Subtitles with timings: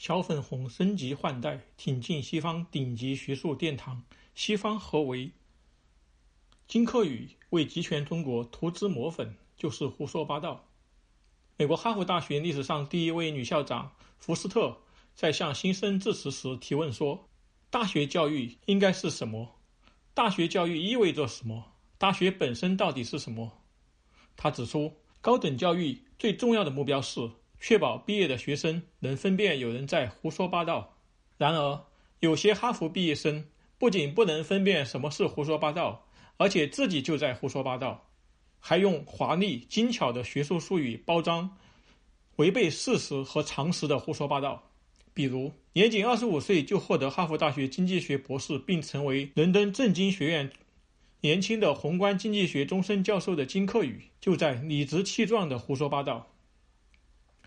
[0.00, 4.02] 小粉红升级换代，挺进西方顶级学术殿堂，
[4.34, 5.30] 西方何为？
[6.66, 10.64] 金克宇为集权中国涂脂抹粉，就是胡说八道。
[11.58, 14.74] 美国哈佛大学历史上第一位女校长福斯特
[15.14, 17.28] 在向新生致辞时提问说
[17.68, 19.54] ：“大学教育应该是什么？
[20.14, 21.62] 大学教育意味着什么？
[21.98, 23.52] 大学本身到底是什么？”
[24.34, 27.30] 他指出，高等教育最重要的目标是
[27.60, 30.96] 确保毕业的学生能分辨有人在胡说八道。
[31.36, 31.84] 然而，
[32.20, 33.44] 有些哈佛毕业生
[33.78, 36.06] 不仅不能分辨什么是胡说八道。
[36.38, 38.08] 而且自己就在胡说八道，
[38.58, 41.54] 还用华丽精巧的学术术语包装
[42.36, 44.70] 违背事实和常识的胡说八道。
[45.12, 50.50] 比如，年仅二十五岁就获得哈佛大学经济学博士，并成为伦敦政经学院
[51.20, 56.29] 年轻的宏观经济学终身教授的金克宇，就在理直气壮的胡说八道。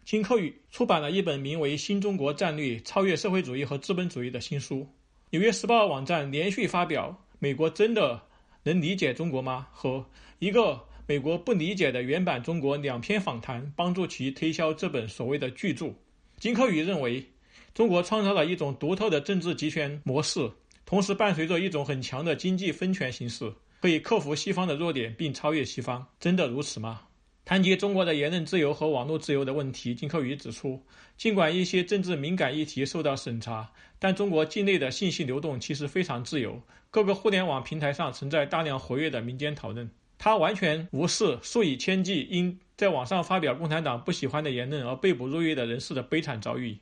[0.05, 4.81] 金克宇出版了一本名为《新中国战略：超越社会主义和资本主义》的新书。
[5.29, 8.21] 《纽约时报》网站连续发表：“美国真的？”
[8.65, 9.67] 能理解中国吗？
[9.73, 10.05] 和
[10.39, 15.93] 一个美国不理解的原版中国两篇访谈，帮助其推销这本所谓的巨著。
[16.37, 17.25] 金科宇认为，
[17.73, 20.49] 中国创造了一种独特的政治集权模式，
[20.85, 26.05] 同时伴随着一种很强的经济分权形式，可以克服西方的弱点并超越西方。
[26.19, 27.01] 真的如此吗？
[27.45, 30.81] 谈及中国的言论自由和网络自由的问题，金克宇指出，
[31.17, 36.61] 尽管一些政治敏感议题受到审查，但中国境内的信息流动其实非常自由。
[36.89, 39.89] 各个互联网平台上存在大量活跃的民间讨论。
[40.17, 46.77] 他完全无视数以千计因在网上发表共产党不喜欢的言论而被捕入狱的人士的悲惨遭遇。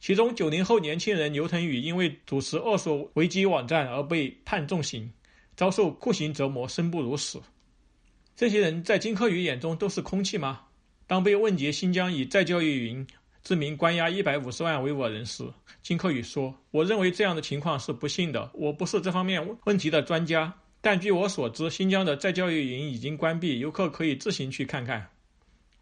[0.00, 5.10] 其中，九零后年轻人牛腾宇因为主持恶俗维基网站而被判重刑，
[5.56, 7.40] 遭受酷刑折磨，生不如死。
[8.36, 10.62] 这些人在金科宇眼中都是空气吗？
[11.06, 13.06] 当被问及新疆以再教育营
[13.44, 15.44] 之名关押一百五十万维吾尔人时，
[15.82, 18.50] 金科宇说：“我认为这样的情况是不幸的。
[18.54, 25.10] 我不是这方面问题的专家，但据我所知，新疆的再教育营已经关闭，游客可以自行去看看。”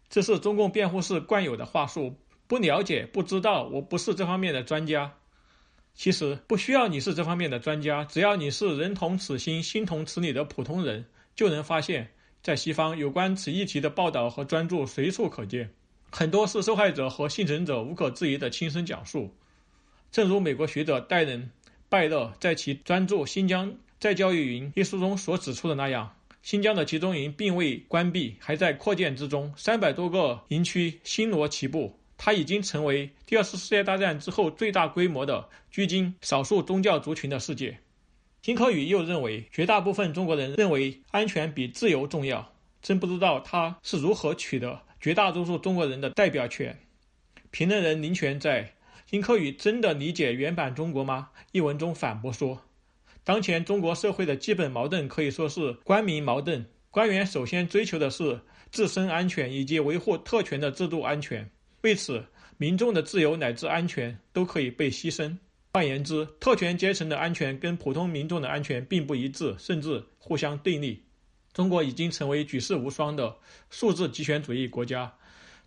[0.09, 5.11] 这是中共辩护室惯有的话术：“不了解，不知道，我不是这方面的专家。”
[5.95, 12.11] 其实不需要你是这方面的专家，只要你是人同此心、心同此理的普通人，就能发现。
[12.43, 15.71] 在西方，有关此议题的报道和专著随处可见，
[16.11, 19.33] 很多是受害者和幸存者无可置疑的亲身讲述。
[20.11, 21.41] 正如美国学者戴伦·
[21.87, 31.97] 拜勒在其专著《新疆再教育营》一书中所指出的那样，新疆的集中营并未关闭，还在扩建之中，三百多个营区星罗棋布。
[32.17, 37.79] 它已经成为第二次世界大战之后最大规模的拘禁少数宗教族群的世界。
[38.43, 42.53] 金科宇又认为，绝大部分中国人认为安全比自由重要。
[42.81, 46.77] 真不知道他是如何取得绝大多数中国人的代表权。
[47.51, 48.65] 评论人林权在
[49.09, 52.61] 《金科宇真的理解原版中国吗》一文中反驳说
[53.23, 56.65] ：“当前中国社会的基本矛盾可以说是官民矛盾。
[56.91, 58.37] 官员首先追求的是
[58.71, 61.49] 自身安全以及维护特权的制度安全，
[61.79, 62.21] 为此，
[62.57, 65.33] 民众的自由乃至安全都可以被牺牲。”
[65.75, 71.01] 换言之，特权阶层的安全跟普通民众的安全并不一致，甚至互相对立。
[71.51, 73.35] 中国已经成为举世无双的
[73.71, 75.11] 数字集权主义国家，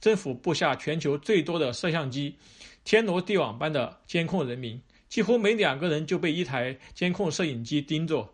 [0.01, 2.37] 政府布下全球最多的摄像机，
[2.85, 8.33] 天罗地网般的监控人民，几乎每两个人就被一台监控摄影机盯着。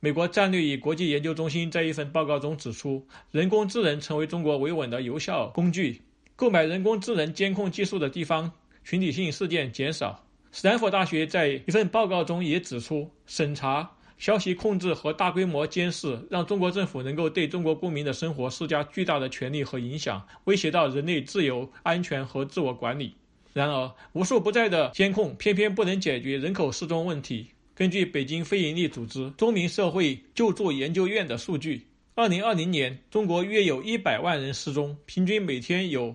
[0.00, 6.00] 美国战略与国际研究中心在一份报告中指出，人工智能成为中国维稳的有效工具，
[6.36, 8.50] 购买人工智能监控技术的地方，
[8.82, 10.24] 群体性事件减少。
[10.54, 23.14] 斯坦福大学在一份报告中也指出，审查、消息控制和大规模监视让中国政府能够对中国公民的生活施加巨大的权力和影响，威胁到人类自由、安全和自我管理。
[23.54, 27.46] 然而，无处不在的监控偏偏不能解决人口失踪问题。
[27.74, 36.14] 根据北京非营利组织中民社会救助研究院的数据，二零二零年，中国约有一百万人失踪，平均每天有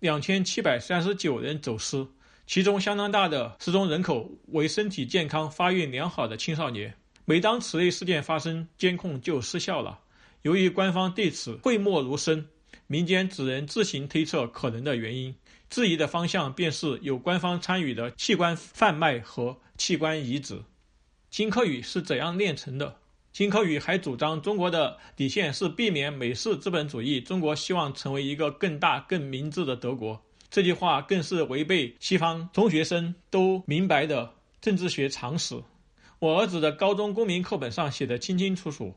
[0.00, 2.04] 两千七百三十九人走失。
[2.46, 6.94] 其中相当大的失踪人口为身体健康、发育良好的青少年。
[7.24, 9.98] 每当此类事件发生，监控就失效了。
[10.42, 12.46] 由于官方对此讳莫如深，
[12.86, 15.34] 民间只能自行推测可能的原因。
[15.68, 20.62] 质疑的方向便是有官方参与的器官贩卖和器官移植。
[21.28, 22.96] 金科宇是怎样炼成的？
[23.32, 27.20] 金科宇还主张，中国的底线是避免美式资本主义。
[27.20, 30.22] 中国希望成为一个更大、更明智的德国。
[30.56, 35.54] 这句话更是违背西方中学生都明白的政治学常识。
[36.18, 38.94] 我儿子的高中公民课本上写的清清楚楚：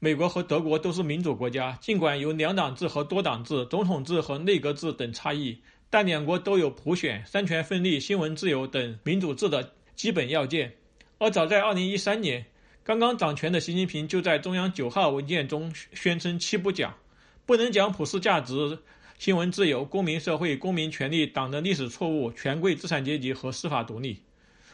[0.00, 5.56] 美国和德国都是民主国家，尽管有两党制和多党制、总统制和内阁制等差异，
[5.88, 10.72] 但两国都有普选、三权分立、新闻自由等民主制的基本要件。
[11.18, 12.44] 而早在2013年，
[12.82, 16.92] 刚刚掌权的习近平就在中央九号文件中宣称“七不讲”，
[17.46, 18.80] 不能讲普世价值、
[19.18, 24.16] 新闻自由、公民社会、公民权利、党的历史错误、权贵资产阶级和司法独立。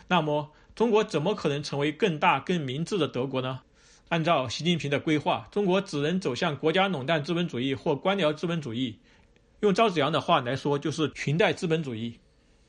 [0.06, 3.61] 那么，中国怎么可能成为更大、更明智的德国呢？
[4.11, 8.94] 按照习近平的规划，中国只能走向国家垄断资本主义或官僚资本主义。
[9.61, 12.14] 用赵子阳的话来说，就是裙带资本主义。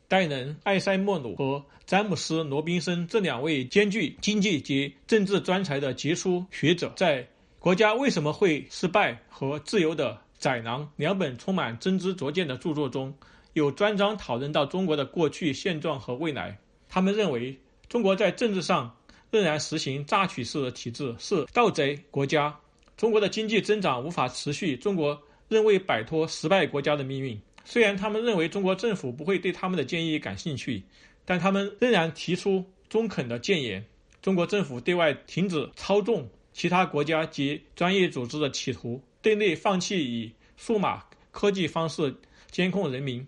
[0.08, 7.22] 戴能、艾塞莫努和詹姆斯·罗宾森这两位兼具经济及政治专才的杰出学者，在
[7.60, 13.12] 《国家为什么会失败》和《自由的宰囊》两本充满真知灼见的著作中，
[13.54, 16.60] 有专章讨论到中国的过去现状和未来。
[16.88, 17.58] 他们认为，
[17.90, 18.96] 中国在政治上
[19.32, 22.56] 仍然实行榨取式的体制，是盗贼国家。
[22.96, 25.20] 中国的经济增长无法持续，中国。
[25.48, 27.40] 仍未摆脱失败国家的命运。
[27.64, 30.84] 虽然他们认为中国政府不会对他们的建议感兴趣，
[31.24, 33.86] 但他们仍然提出中肯的谏言。
[34.24, 42.16] 中国政府对外停止操纵其他国家及专业组织的企图，对内放弃以数码科技方式
[42.52, 43.28] 监控人民。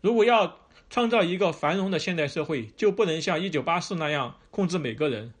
[0.00, 0.58] 如果要
[0.90, 5.32] 创造一个繁荣的现代社会，就不能像1984那样控制每个人。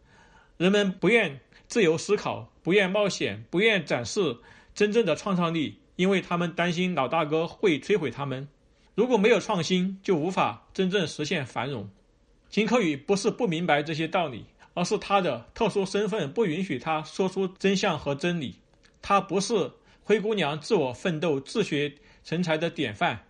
[0.56, 4.36] 人们不愿自由思考，不愿冒险，不愿展示
[4.72, 5.80] 真正的创造力。
[5.96, 8.46] 因为他们担心老大哥会摧毁他们，
[8.94, 11.90] 如果没有创新，就无法真正实现繁荣。
[12.48, 18.54] 金克宇不是不明白这些道理，而是他的特殊身份不允许他说出真相和真理。
[19.02, 19.72] 她不是
[20.02, 21.92] 灰姑娘自我奋斗、自学
[22.24, 23.26] 成才的典范。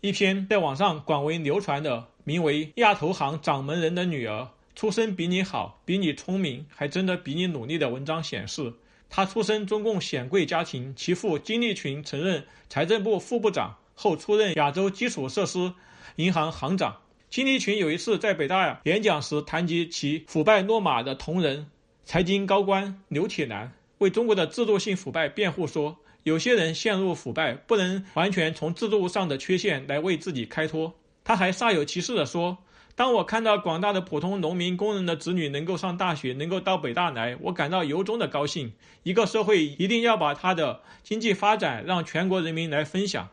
[0.00, 8.72] 一篇在网上广为流传的名为《亚投行掌门人的女儿出身比你好、比你聪明，还真的比你努力》的文章显示。
[9.10, 15.72] 她出身中共显贵家庭，其父金立群曾任财政部副部长，后出任亚洲基础设施
[16.16, 16.96] 银行行长。
[17.30, 21.66] 金立群有一次在北大演讲时谈及其腐败落马的同仁
[22.04, 30.92] 财经高官刘铁男，为中国的制度性腐败辩护说：“有些人陷入腐败，不能完全从制度上的缺陷来为自己开脱。”
[31.24, 32.58] 他还煞有其事地说。
[32.94, 38.72] 当我看到广大的普通农民工人的子女能够上大学，能够到北大来，我感到由衷的高兴。
[39.04, 43.28] 一个社会一定要把它的经济发展让全国人民来分享。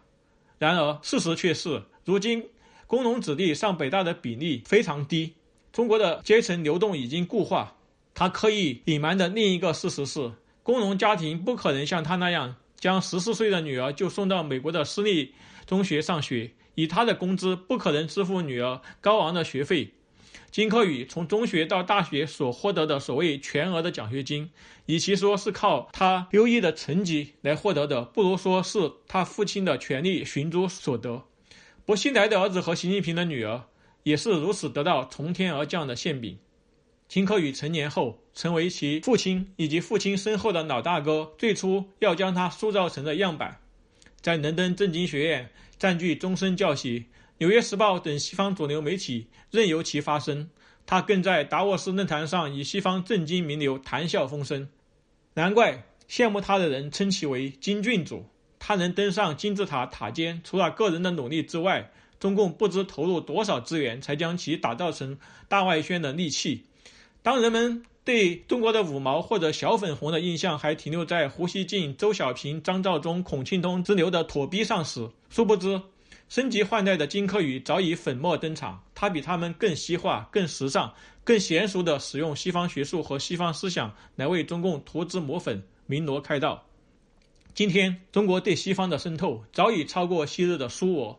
[0.60, 2.48] 然而，事实却是，如今
[2.86, 5.34] 工农子弟上北大的比例非常低。
[5.74, 7.76] 中国的阶层流动已经固化。
[8.14, 10.32] 他刻意隐瞒的另一个事实是，
[10.66, 15.36] 工农家庭不可能像他那样将十四岁的女儿就送到美国的私立
[15.68, 16.50] 中学上学。
[16.74, 19.92] 以他的工资不可能支付女儿高昂的学费。
[20.50, 24.50] 金科宇从中学到大学所获得的所谓全额的奖学金，
[24.88, 31.24] 与其说是靠他优异的成绩来获得的，不如说是他父亲的权力寻租所得。
[31.86, 33.62] 薄熙来的儿子和习近平的女儿
[34.02, 36.40] 也是如此得到从天而降的馅饼。
[37.08, 43.60] 金科宇成年后，成为其父亲以及父亲身后的老大哥最初要将他塑造成的样板，
[44.22, 45.50] 在伦敦政经学院。
[45.78, 47.02] 占据终身教席，
[47.40, 50.50] 《纽约时报》等西方主流媒体任由其发声。
[50.86, 54.70] 他更在达沃斯论坛上与西方政经名流谈笑风生。
[55.34, 58.26] 难怪羡慕他的人称其为“金郡主”。
[58.58, 61.92] 他能登上金字塔塔尖，除了个人的努力之外，
[62.22, 65.20] 中共不知投入多少资源才将其打造成
[65.50, 66.64] 大外宣的利器。
[67.26, 75.82] 当人们对中国的五毛或者小粉红的印象还停留在胡锡进、周小平、张召忠、孔庆东之流的妥逼上时，殊不知，
[76.30, 78.80] 升级换代的金科宇早已粉墨登场。
[78.94, 86.64] 他比他们更西化、更时尚、更娴熟地使用西方学术和西方思想来为中共涂脂抹粉、鸣锣开道。
[87.56, 91.18] 今天，中国对西方的渗透早已超过昔日的苏俄。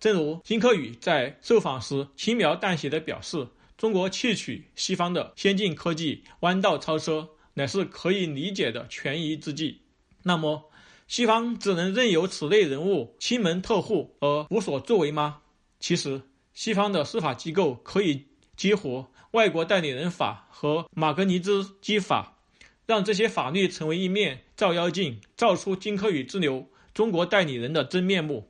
[0.00, 3.46] 正如金科宇在受访时轻描淡写地表示。
[3.76, 9.82] 中国窃取西方的先进科技，弯道超车，乃是可以理解的权宜之计。
[10.22, 10.70] 那么，
[11.06, 15.42] 西方只能任由此类人物亲门特户而无所作为吗？
[15.80, 16.22] 其实，
[16.54, 18.26] 西方的司法机构可以
[18.56, 19.00] 激活
[19.32, 22.38] 《外国代理人法》和《马格尼兹基法》，
[22.86, 28.48] 让这些法律成为一面照妖镜，照出金科宇之流中国代理人的真面目。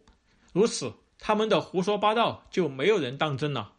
[0.53, 3.73] 如此，他们的胡说八道就没有人当真了。